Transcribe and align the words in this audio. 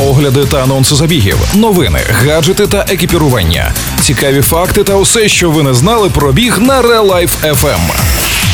огляди 0.00 0.44
та 0.44 0.62
анонси 0.62 0.94
забігів, 0.94 1.36
новини, 1.54 2.00
гаджети 2.10 2.66
та 2.66 2.86
екіпірування, 2.88 3.72
цікаві 4.00 4.42
факти 4.42 4.84
та 4.84 4.94
усе, 4.94 5.28
що 5.28 5.50
ви 5.50 5.62
не 5.62 5.74
знали 5.74 6.10
про 6.10 6.32
біг 6.32 6.58
на 6.58 6.82
Real 6.82 7.06
Life 7.10 7.54
FM. 7.54 7.80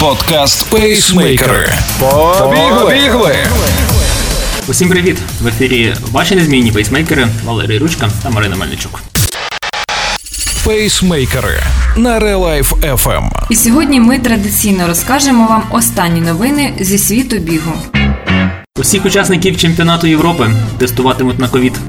Подкаст 0.00 0.70
Пейсмейкери. 0.70 1.72
Побігли! 2.00 3.36
Усім 4.68 4.88
привіт! 4.88 5.16
В 5.42 5.46
ефірі 5.46 5.94
ваші 6.12 6.34
незмінні 6.36 6.72
пейсмейкери 6.72 7.28
Валерій 7.44 7.78
Ручка 7.78 8.10
та 8.22 8.30
Марина 8.30 8.56
Мельничук. 8.56 9.00
Пейсмейкери 10.64 11.62
на 11.96 12.20
Real 12.20 12.38
Life 12.40 12.96
FM. 12.96 13.30
І 13.50 13.56
сьогодні 13.56 14.00
ми 14.00 14.18
традиційно 14.18 14.86
розкажемо 14.86 15.46
вам 15.46 15.62
останні 15.70 16.20
новини 16.20 16.74
зі 16.80 16.98
світу 16.98 17.36
бігу. 17.36 17.72
Усіх 18.78 19.06
учасників 19.06 19.56
чемпіонату 19.56 20.06
Європи 20.06 20.50
тестуватимуть 20.78 21.38
на 21.38 21.48
ковід. 21.48 21.80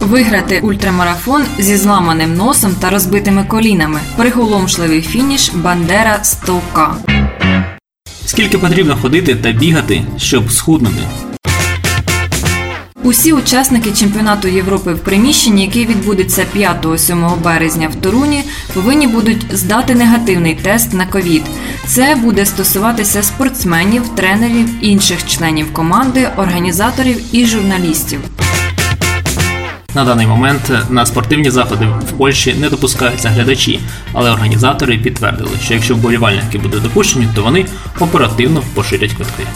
Виграти 0.00 0.60
ультрамарафон 0.60 1.42
зі 1.58 1.76
зламаним 1.76 2.34
носом 2.34 2.74
та 2.80 2.90
розбитими 2.90 3.44
колінами. 3.44 4.00
Приголомшливий 4.16 5.02
фініш 5.02 5.50
Бандера 5.54 6.20
100К. 6.24 6.88
Скільки 8.26 8.58
потрібно 8.58 8.96
ходити 8.96 9.34
та 9.34 9.52
бігати, 9.52 10.02
щоб 10.16 10.52
схуднути? 10.52 11.02
Усі 13.02 13.32
учасники 13.32 13.92
чемпіонату 13.92 14.48
Європи 14.48 14.94
в 14.94 14.98
приміщенні, 14.98 15.62
який 15.62 15.86
відбудеться 15.86 16.46
5-7 16.56 17.42
березня 17.42 17.88
в 17.88 17.94
Торуні, 17.94 18.44
повинні 18.74 19.06
будуть 19.06 19.46
здати 19.52 19.94
негативний 19.94 20.54
тест 20.54 20.92
на 20.92 21.06
ковід. 21.06 21.42
Це 21.86 22.14
буде 22.14 22.46
стосуватися 22.46 23.22
спортсменів, 23.22 24.08
тренерів, 24.08 24.68
інших 24.80 25.26
членів 25.26 25.72
команди, 25.72 26.28
організаторів 26.36 27.20
і 27.32 27.46
журналістів. 27.46 28.20
На 29.94 30.04
даний 30.04 30.26
момент 30.26 30.72
на 30.90 31.06
спортивні 31.06 31.50
заходи 31.50 31.86
в 32.08 32.12
Польщі 32.12 32.54
не 32.54 32.68
допускаються 32.68 33.28
глядачі, 33.28 33.80
але 34.12 34.30
організатори 34.30 34.98
підтвердили, 34.98 35.50
що 35.64 35.74
якщо 35.74 35.94
вболівальники 35.94 36.58
будуть 36.58 36.82
допущені, 36.82 37.28
то 37.34 37.42
вони 37.42 37.66
оперативно 38.00 38.62
поширять 38.74 39.12
квитки. 39.12 39.46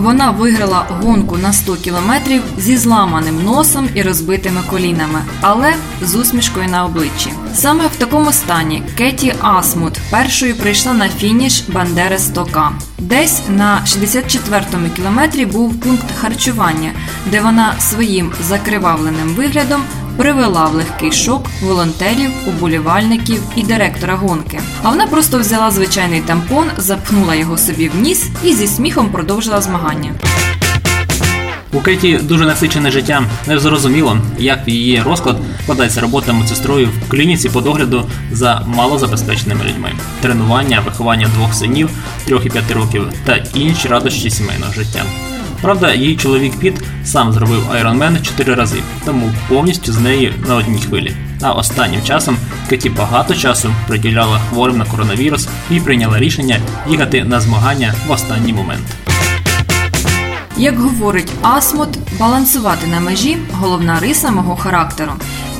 Вона 0.00 0.30
виграла 0.30 0.86
гонку 1.02 1.36
на 1.36 1.52
100 1.52 1.76
кілометрів 1.76 2.42
зі 2.58 2.76
зламаним 2.76 3.44
носом 3.44 3.88
і 3.94 4.02
розбитими 4.02 4.60
колінами, 4.70 5.22
але 5.40 5.74
з 6.02 6.14
усмішкою 6.14 6.68
на 6.68 6.84
обличчі. 6.84 7.32
Саме 7.54 7.86
в 7.86 7.96
такому 7.96 8.32
стані 8.32 8.82
Кеті 8.98 9.34
Асмут 9.40 9.98
першою 10.10 10.54
прийшла 10.54 10.92
на 10.92 11.08
фініш 11.08 11.64
Бандери 11.68 12.16
100К. 12.16 12.70
Десь 12.98 13.42
на 13.48 13.82
64-му 13.86 14.88
кілометрі 14.96 15.46
був 15.46 15.80
пункт 15.80 16.06
харчування, 16.20 16.92
де 17.26 17.40
вона 17.40 17.74
своїм 17.80 18.32
закривавленим 18.48 19.28
виглядом 19.28 19.82
привела 20.20 20.66
в 20.66 20.74
легкий 20.74 21.12
шок 21.12 21.46
волонтерів, 21.62 22.30
уболівальників 22.46 23.42
і 23.56 23.62
директора 23.62 24.16
гонки. 24.16 24.60
А 24.82 24.90
вона 24.90 25.06
просто 25.06 25.38
взяла 25.38 25.70
звичайний 25.70 26.20
тампон, 26.20 26.64
запхнула 26.76 27.34
його 27.34 27.58
собі 27.58 27.88
в 27.88 28.00
ніс 28.00 28.28
і 28.44 28.54
зі 28.54 28.66
сміхом 28.66 29.08
продовжила 29.08 29.60
змагання. 29.60 30.14
У 31.72 31.80
Кеті 31.80 32.18
дуже 32.22 32.46
насичене 32.46 32.90
життя. 32.90 33.22
Не 33.46 33.58
зрозуміло, 33.58 34.18
як 34.38 34.68
її 34.68 35.02
розклад 35.02 35.36
складається 35.62 36.00
робота 36.00 36.32
медсестрою 36.32 36.88
в 37.06 37.10
клініці 37.10 37.48
по 37.48 37.60
догляду 37.60 38.10
за 38.32 38.62
малозабезпеченими 38.66 39.64
людьми, 39.64 39.92
тренування, 40.20 40.80
виховання 40.80 41.28
двох 41.34 41.54
синів, 41.54 41.90
трьох 42.24 42.46
і 42.46 42.50
п'яти 42.50 42.74
років 42.74 43.08
та 43.24 43.36
інші 43.54 43.88
радощі 43.88 44.30
сімейного 44.30 44.72
життя. 44.72 45.02
Правда, 45.62 45.94
її 45.94 46.16
чоловік 46.16 46.56
Піт 46.58 46.74
сам 47.04 47.32
зробив 47.32 47.66
Ironman 47.70 48.22
4 48.22 48.54
рази, 48.54 48.82
тому 49.04 49.30
повністю 49.48 49.92
з 49.92 49.98
нею 49.98 50.32
на 50.48 50.56
одній 50.56 50.80
хвилі. 50.80 51.12
А 51.42 51.52
останнім 51.52 52.02
часом 52.02 52.36
Кеті 52.68 52.90
багато 52.90 53.34
часу 53.34 53.74
приділяла 53.88 54.38
хворим 54.38 54.78
на 54.78 54.84
коронавірус 54.84 55.48
і 55.70 55.80
прийняла 55.80 56.18
рішення 56.18 56.56
їхати 56.88 57.24
на 57.24 57.40
змагання 57.40 57.94
в 58.06 58.10
останній 58.10 58.52
момент. 58.52 58.84
Як 60.56 60.78
говорить 60.78 61.32
Асмут, 61.42 61.88
балансувати 62.18 62.86
на 62.86 63.00
межі 63.00 63.36
головна 63.52 64.00
риса 64.00 64.30
мого 64.30 64.56
характеру. 64.56 65.12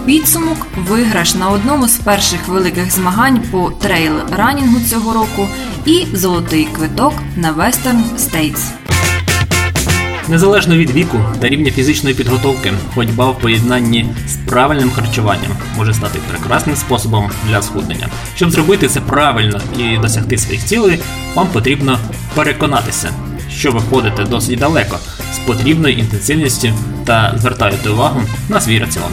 Підсумок 0.07 0.67
виграш 0.89 1.35
на 1.35 1.49
одному 1.49 1.89
з 1.89 1.97
перших 1.97 2.49
великих 2.49 2.91
змагань 2.91 3.41
по 3.51 3.71
trail 3.71 4.13
running 4.33 4.75
у 4.75 4.81
цього 4.81 5.13
року 5.13 5.49
і 5.87 6.07
золотий 6.13 6.65
квиток 6.65 7.15
на 7.37 7.53
Western 7.53 8.03
States. 8.19 8.80
Незалежно 10.31 10.77
від 10.77 10.91
віку 10.91 11.19
та 11.41 11.49
рівня 11.49 11.71
фізичної 11.71 12.15
підготовки, 12.15 12.73
ходьба 12.95 13.31
в 13.31 13.39
поєднанні 13.39 14.07
з 14.29 14.37
правильним 14.37 14.91
харчуванням 14.91 15.51
може 15.77 15.95
стати 15.95 16.19
прекрасним 16.31 16.77
способом 16.77 17.31
для 17.49 17.63
схуднення. 17.63 18.09
Щоб 18.37 18.51
зробити 18.51 18.89
це 18.89 19.01
правильно 19.01 19.61
і 19.79 19.99
досягти 19.99 20.39
своїх 20.39 20.65
цілей, 20.65 20.99
вам 21.35 21.49
потрібно 21.49 21.99
переконатися, 22.35 23.11
що 23.51 23.73
ви 23.73 23.81
ходите 23.81 24.25
досить 24.25 24.59
далеко 24.59 24.99
з 25.35 25.39
потрібною 25.39 25.95
інтенсивністю 25.95 26.69
та 27.05 27.35
звертаєте 27.39 27.91
увагу 27.91 28.23
на 28.49 28.61
свій 28.61 28.79
раціон. 28.79 29.11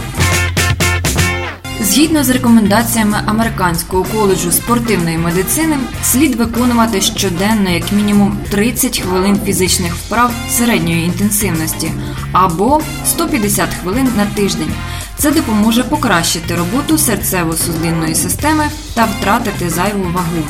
Згідно 1.98 2.24
з 2.24 2.30
рекомендаціями 2.30 3.18
Американського 3.26 4.04
коледжу 4.04 4.52
спортивної 4.52 5.18
медицини, 5.18 5.78
слід 6.04 6.36
виконувати 6.36 7.02
щоденно 7.02 7.70
як 7.70 7.92
мінімум 7.92 8.38
30 8.50 9.00
хвилин 9.00 9.40
фізичних 9.46 9.96
вправ 9.96 10.32
середньої 10.50 11.06
інтенсивності 11.06 11.92
або 12.32 12.82
150 13.06 13.70
хвилин 13.82 14.10
на 14.18 14.26
тиждень. 14.26 14.72
Це 15.16 15.32
допоможе 15.32 15.84
покращити 15.84 16.56
роботу 16.56 16.96
серцево-судинної 16.96 18.16
системи 18.16 18.64
та 18.94 19.06
втратити 19.06 19.70
зайву 19.70 20.04
вагу. 20.14 20.48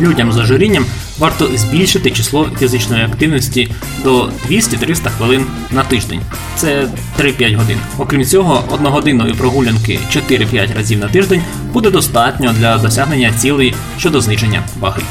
Людям 0.00 0.32
з 0.32 0.36
ожирінням 0.38 0.84
варто 1.18 1.50
збільшити 1.56 2.10
число 2.10 2.50
фізичної 2.58 3.04
активності 3.04 3.68
до 4.04 4.30
200-300 4.50 5.10
хвилин 5.10 5.46
на 5.70 5.84
тиждень. 5.84 6.20
Це 6.56 6.88
3-5 7.18 7.56
годин. 7.56 7.78
Окрім 7.98 8.24
цього, 8.24 8.64
одногодинної 8.70 9.34
прогулянки 9.34 10.00
4-5 10.12 10.76
разів 10.76 10.98
на 10.98 11.08
тиждень 11.08 11.42
буде 11.72 11.90
достатньо 11.90 12.52
для 12.52 12.78
досягнення 12.78 13.32
цілей 13.32 13.74
щодо 13.98 14.20
зниження 14.20 14.62
ваги. 14.80 15.02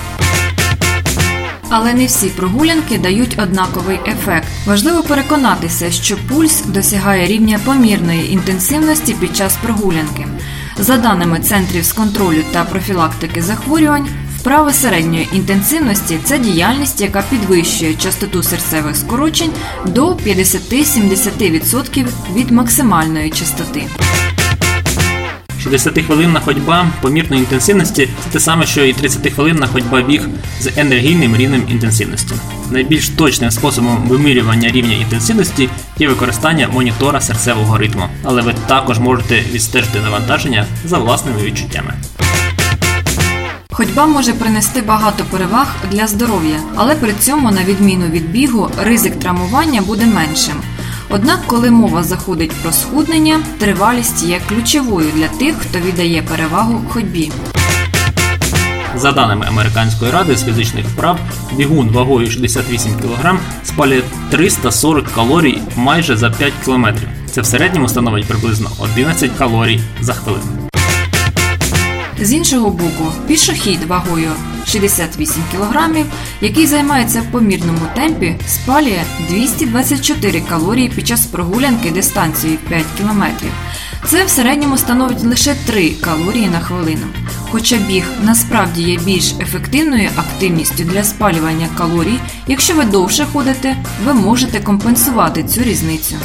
Але 1.69 1.93
не 1.93 2.05
всі 2.05 2.27
прогулянки 2.27 2.97
дають 2.97 3.39
однаковий 3.43 3.99
ефект. 4.07 4.47
Важливо 4.65 5.03
переконатися, 5.03 5.91
що 5.91 6.17
пульс 6.29 6.63
досягає 6.65 7.27
рівня 7.27 7.59
помірної 7.65 8.33
інтенсивності 8.33 9.13
під 9.13 9.35
час 9.35 9.57
прогулянки. 9.63 10.27
За 10.79 10.97
даними 10.97 11.39
центрів 11.39 11.85
з 11.85 11.93
контролю 11.93 12.43
та 12.51 12.63
профілактики 12.63 13.41
захворювань, 13.41 14.07
вправи 14.47 14.73
середньої 14.73 15.27
інтенсивності 15.33 16.19
це 16.23 16.39
діяльність, 16.39 17.01
яка 17.01 17.23
підвищує 17.29 17.93
частоту 17.93 18.43
серцевих 18.43 18.95
скорочень 18.95 19.51
до 19.85 20.07
50-70% 20.07 22.07
від 22.35 22.51
максимальної 22.51 23.29
частоти. 23.29 23.83
60-хвилинна 25.65 26.41
ходьба 26.41 26.87
помірної 27.01 27.41
інтенсивності 27.41 28.09
це 28.23 28.29
те 28.29 28.39
саме, 28.39 28.65
що 28.65 28.85
і 28.85 28.93
30-хвилинна 28.93 29.67
ходьба 29.67 30.01
біг 30.01 30.27
з 30.61 30.77
енергійним 30.77 31.35
рівнем 31.35 31.63
інтенсивності. 31.69 32.33
Найбільш 32.71 33.09
точним 33.09 33.51
способом 33.51 34.07
вимірювання 34.07 34.71
рівня 34.71 34.95
інтенсивності 34.95 35.69
є 35.99 36.07
використання 36.07 36.67
монітора 36.67 37.21
серцевого 37.21 37.77
ритму, 37.77 38.03
але 38.23 38.41
ви 38.41 38.55
також 38.67 38.99
можете 38.99 39.41
відстежити 39.51 39.99
навантаження 39.99 40.65
за 40.85 40.97
власними 40.97 41.41
відчуттями. 41.41 41.93
Ходьба 43.77 44.05
може 44.05 44.33
принести 44.33 44.81
багато 44.81 45.25
переваг 45.31 45.75
для 45.91 46.07
здоров'я, 46.07 46.59
але 46.75 46.95
при 46.95 47.13
цьому, 47.13 47.51
на 47.51 47.63
відміну 47.63 48.05
від 48.05 48.31
бігу, 48.31 48.69
ризик 48.77 49.19
травмування 49.19 49.81
буде 49.81 50.05
меншим. 50.05 50.55
Однак, 51.09 51.39
коли 51.47 51.71
мова 51.71 52.03
заходить 52.03 52.51
про 52.51 52.71
схуднення, 52.71 53.39
тривалість 53.59 54.23
є 54.23 54.41
ключовою 54.49 55.07
для 55.15 55.27
тих, 55.27 55.55
хто 55.59 55.79
віддає 55.79 56.21
перевагу 56.21 56.81
ходьбі. 56.89 57.31
За 58.95 59.11
даними 59.11 59.45
Американської 59.45 60.11
ради 60.11 60.35
з 60.35 60.45
фізичних 60.45 60.85
вправ, 60.85 61.19
бігун 61.53 61.89
вагою 61.89 62.31
68 62.31 62.91
кг 63.01 63.39
спалює 63.63 64.01
340 64.29 65.05
калорій 65.15 65.61
майже 65.75 66.17
за 66.17 66.29
5 66.29 66.53
км. 66.65 66.85
Це 67.31 67.41
в 67.41 67.45
середньому 67.45 67.89
становить 67.89 68.25
приблизно 68.25 68.69
11 68.79 69.31
калорій 69.37 69.81
за 70.01 70.13
хвилину. 70.13 70.66
З 72.21 72.33
іншого 72.33 72.69
боку, 72.69 73.11
пішохід 73.27 73.83
вагою 73.83 74.31
68 74.65 75.43
кг, 75.51 76.05
який 76.41 76.67
займається 76.67 77.21
в 77.21 77.31
помірному 77.31 77.79
темпі, 77.95 78.35
спалює 78.47 79.03
224 79.29 80.41
калорії 80.41 80.89
під 80.89 81.07
час 81.07 81.25
прогулянки 81.25 81.91
дистанцією 81.91 82.59
5 82.69 82.83
км. 82.97 83.23
Це 84.05 84.25
в 84.25 84.29
середньому 84.29 84.77
становить 84.77 85.23
лише 85.23 85.55
3 85.65 85.89
калорії 85.89 86.47
на 86.47 86.59
хвилину. 86.59 87.05
Хоча 87.51 87.77
біг 87.77 88.03
насправді 88.23 88.81
є 88.81 88.97
більш 88.97 89.33
ефективною 89.41 90.09
активністю 90.15 90.83
для 90.83 91.03
спалювання 91.03 91.67
калорій, 91.77 92.19
якщо 92.47 92.75
ви 92.75 92.83
довше 92.83 93.25
ходите, 93.33 93.77
ви 94.05 94.13
можете 94.13 94.59
компенсувати 94.59 95.43
цю 95.43 95.63
різницю. 95.63 96.15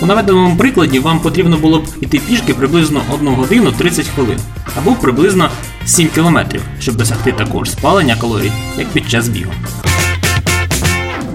У 0.00 0.06
наведеному 0.06 0.56
прикладі 0.56 0.98
вам 0.98 1.20
потрібно 1.20 1.56
було 1.56 1.78
б 1.78 1.86
йти 2.00 2.18
пішки 2.18 2.54
приблизно 2.54 3.02
1 3.10 3.28
годину 3.28 3.72
30 3.72 4.06
хвилин 4.06 4.38
або 4.78 4.92
приблизно 4.92 5.50
7 5.86 6.08
кілометрів, 6.08 6.62
щоб 6.80 6.96
досягти 6.96 7.32
такого 7.32 7.64
ж 7.64 7.70
спалення 7.70 8.16
калорій, 8.16 8.52
як 8.78 8.88
під 8.88 9.10
час 9.10 9.28
бігу. 9.28 9.52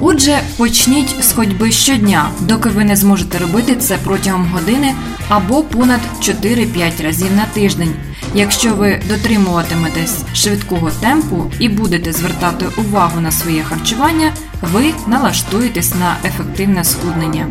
Отже, 0.02 0.40
почніть 0.58 1.24
з 1.24 1.32
ходьби 1.32 1.72
щодня, 1.72 2.30
доки 2.40 2.70
ви 2.70 2.84
не 2.84 2.96
зможете 2.96 3.38
робити 3.38 3.76
це 3.76 3.98
протягом 4.04 4.46
години 4.46 4.94
або 5.30 5.64
понад 5.64 6.00
4-5 6.22 7.04
разів 7.04 7.36
на 7.36 7.46
тиждень. 7.46 7.94
Якщо 8.36 8.74
ви 8.74 9.02
дотримуватиметесь 9.10 10.24
швидкого 10.34 10.92
темпу 10.92 11.52
і 11.60 11.70
будете 11.70 12.14
звертати 12.14 12.66
увагу 12.78 13.22
на 13.22 13.32
своє 13.32 13.64
харчування, 13.64 14.32
ви 14.62 14.84
налаштуєтесь 15.08 15.94
на 15.96 16.16
ефективне 16.26 16.84
схуднення. 16.84 17.48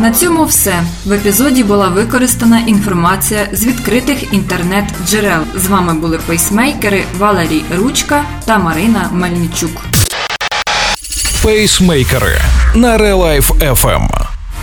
На 0.00 0.10
цьому 0.10 0.44
все. 0.44 0.82
В 1.04 1.12
епізоді 1.12 1.64
була 1.64 1.88
використана 1.88 2.60
інформація 2.66 3.48
з 3.52 3.66
відкритих 3.66 4.34
інтернет-джерел. 4.34 5.42
З 5.56 5.66
вами 5.66 5.94
були 5.94 6.18
пейсмейкери 6.26 7.04
Валерій 7.18 7.62
Ручка 7.76 8.24
та 8.44 8.58
Марина 8.58 9.10
Мельничук. 9.12 9.82
Пейсмейкери 11.42 12.40
на 12.74 12.98
Релайф 12.98 13.50
FM. 13.50 14.08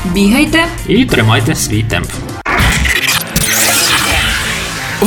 Бігайте! 0.06 0.66
І 0.88 1.06
тримайте 1.06 1.56
свій 1.56 1.84
темп. 1.84 2.10